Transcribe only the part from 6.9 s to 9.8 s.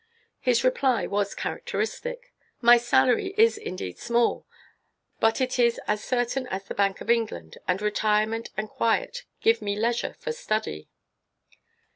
of England, and retirement and quiet give me